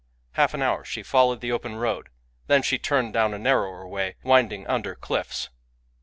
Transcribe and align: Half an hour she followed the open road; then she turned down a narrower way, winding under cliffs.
Half 0.31 0.55
an 0.55 0.63
hour 0.63 0.83
she 0.83 1.03
followed 1.03 1.41
the 1.41 1.51
open 1.51 1.75
road; 1.75 2.09
then 2.47 2.63
she 2.63 2.79
turned 2.79 3.13
down 3.13 3.35
a 3.35 3.37
narrower 3.37 3.87
way, 3.87 4.15
winding 4.23 4.65
under 4.65 4.95
cliffs. 4.95 5.49